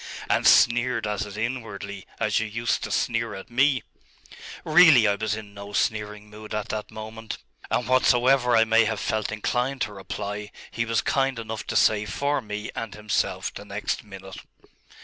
'And 0.27 0.47
sneered 0.47 1.05
at 1.05 1.27
it 1.27 1.37
inwardly, 1.37 2.07
as 2.19 2.39
you 2.39 2.47
used 2.47 2.81
to 2.83 2.91
sneer 2.91 3.35
at 3.35 3.51
me.' 3.51 3.83
'Really 4.65 5.05
I 5.07 5.13
was 5.13 5.35
in 5.35 5.53
no 5.53 5.73
sneering 5.73 6.27
mood 6.27 6.55
at 6.55 6.69
that 6.69 6.89
moment; 6.89 7.37
and 7.69 7.87
whatsoever 7.87 8.57
I 8.57 8.63
may 8.63 8.85
have 8.85 8.99
felt 8.99 9.31
inclined 9.31 9.81
to 9.81 9.93
reply, 9.93 10.49
he 10.71 10.85
was 10.85 11.01
kind 11.03 11.37
enough 11.37 11.67
to 11.67 11.75
say 11.75 12.05
for 12.05 12.41
me 12.41 12.71
and 12.75 12.95
himself 12.95 13.53
the 13.53 13.63
next 13.63 14.03
minute. 14.03 14.37